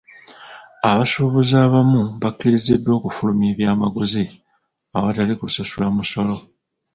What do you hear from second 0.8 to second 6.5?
Abasuubuzi abamu bakkiriziddwa okufulumya ebyamaguzi ewatali kusasula musolo.